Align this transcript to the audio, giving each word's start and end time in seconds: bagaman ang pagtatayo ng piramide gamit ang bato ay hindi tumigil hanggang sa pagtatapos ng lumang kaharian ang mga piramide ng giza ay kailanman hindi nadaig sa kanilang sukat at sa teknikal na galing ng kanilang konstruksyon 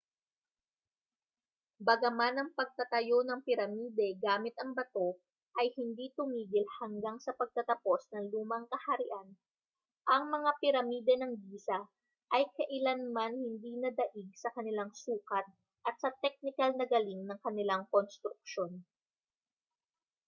bagaman 1.87 2.33
ang 2.37 2.49
pagtatayo 2.59 3.17
ng 3.25 3.39
piramide 3.45 4.07
gamit 4.25 4.55
ang 4.57 4.71
bato 4.79 5.07
ay 5.61 5.67
hindi 5.77 6.05
tumigil 6.17 6.65
hanggang 6.81 7.17
sa 7.25 7.31
pagtatapos 7.39 8.01
ng 8.09 8.25
lumang 8.33 8.65
kaharian 8.73 9.27
ang 10.13 10.23
mga 10.35 10.51
piramide 10.59 11.15
ng 11.21 11.33
giza 11.45 11.79
ay 12.35 12.43
kailanman 12.57 13.33
hindi 13.45 13.71
nadaig 13.83 14.31
sa 14.43 14.49
kanilang 14.55 14.89
sukat 15.03 15.45
at 15.87 15.95
sa 16.01 16.09
teknikal 16.23 16.71
na 16.75 16.85
galing 16.93 17.21
ng 17.29 17.37
kanilang 17.45 17.83
konstruksyon 17.93 18.71